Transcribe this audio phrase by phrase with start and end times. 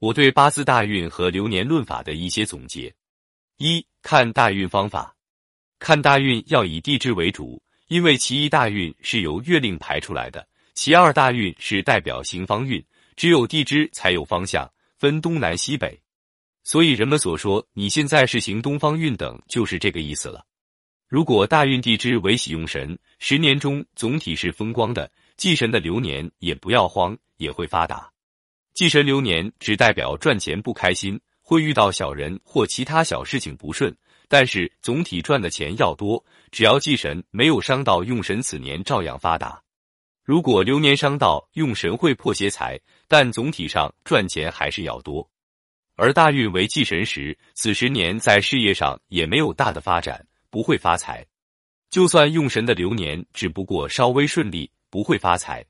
[0.00, 2.94] 我对八字大运和流年论法的一些总结：
[3.58, 5.14] 一、看大运方法。
[5.78, 12.82] 看大运要以地支为主，因为其一大运是由月令排出来的，其二大运是代表行方运，
[13.14, 16.00] 只有地支才有方向，分东南西北。
[16.64, 20.46] 所以人们所说你现在是行东方运等，就是这个意思了。
[21.08, 28.10] 如果大运地支为喜用神，十年中总体是风光的，忌神的流年也不要慌，也会发达。
[28.80, 33.94] 忌神流年只代表赚钱不开心，会遇到小人或其他小事情不顺，
[34.26, 36.24] 但是总体赚的钱要多。
[36.50, 39.62] 只要忌神没有伤到用神，此年照样发达。
[40.24, 45.28] 如果流年伤到用神，会破邪财，但总体上赚钱还是要多。
[45.96, 51.22] 而大运为忌神时，此十年在事业上也没有大的发展，不会发财。
[51.90, 55.62] 就算用神的流年，只不过稍微顺利，不会发财。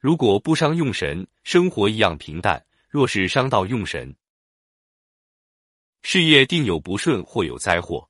[0.00, 2.56] 如果不伤用神，生活一样平淡；
[2.88, 4.14] 若是伤到用神，
[6.02, 8.08] 事业定有不顺或有灾祸。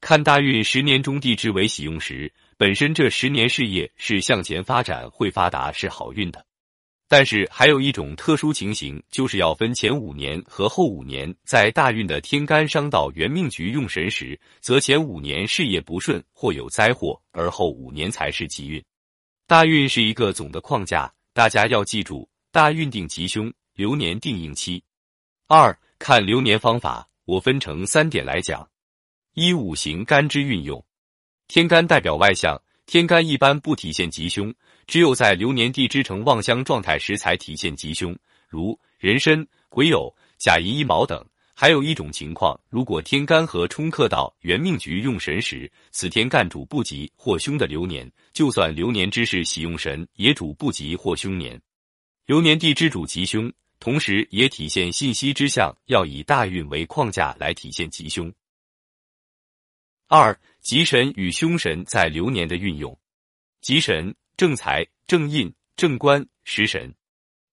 [0.00, 6.46] 看大运十年中地支为喜用时，本身这十年事业是向前发展，会发达，是好运的。
[7.08, 11.34] 但是还有一种特殊情形，就是要分前五年和后五年。
[11.44, 18.82] 在大运的天干伤到元命局用神时，则前五年事业不顺或有灾祸，而后五年才是吉运。
[19.46, 24.82] 大运是一个总的框架，大家要记住：大运定吉凶，流年定应期。
[25.46, 28.68] 二看流年方法，我分成三点来讲：
[29.34, 30.84] 一五行干支运用，
[31.46, 34.52] 天干代表外向，天干一般不体现吉凶。
[34.88, 41.24] 只有在流年地支成旺相状态时，才体现吉凶，如壬申、癸酉、甲寅、乙卯等。
[41.60, 51.60] 还有一种情况，如果天干和冲克到元命局用神时，此天干主不吉或凶的流年，就算流年之事喜用神，也主不吉或凶年。
[52.26, 58.32] 流年地之主吉凶，同时也体现信息之象，要以大运为框架来体现吉凶。
[60.06, 62.96] 二吉神与凶神在流年的运用，
[63.62, 64.14] 吉神。
[64.36, 66.94] 正财、正印、正官、食神、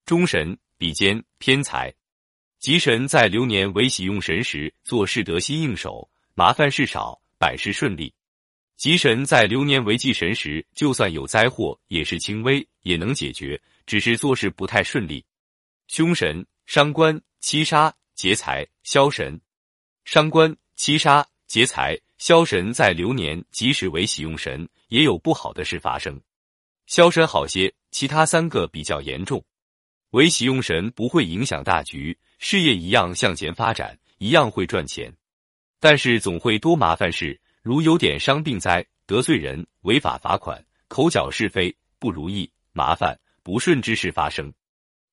[0.05, 1.91] 中神、比肩、偏财、
[2.59, 8.11] 吉神在流年为喜用神时，做事得心应手，麻烦事少，百事顺利；
[8.75, 15.23] 吉神在流年为忌神时，就算有灾祸，也是轻微，也能解决，只是做事不太顺利。
[15.87, 19.39] 凶神伤官、七杀、劫财、消神、
[20.03, 26.19] 伤官、七杀、劫财、消神在流年即使为喜用神，也有不好的事发生。
[26.87, 29.43] 消神好些，其他三个比较严重。
[30.15, 35.13] 唯喜用神不会影响大局，事业一样向前发展，一样会赚钱，
[35.77, 44.49] 但是总会多麻烦事，如有点伤病灾、得罪人、违法罚款、口角是非、不如意、麻烦、不顺之事发生。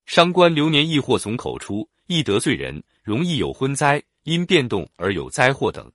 [0.07, 5.91] 伤官流年易祸从口出，易得罪人，容易有婚灾，因变动而有灾祸等。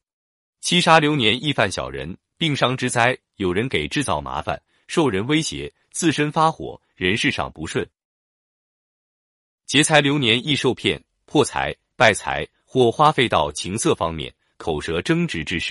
[0.60, 4.62] 七杀流年易犯小人，病伤之灾，有人给制造麻烦。
[4.90, 7.86] 受人威胁，自身发火，人事上不顺；
[9.68, 15.66] 劫财流年易受骗、破财、败财，或花费到情色方面，口舌争执之事。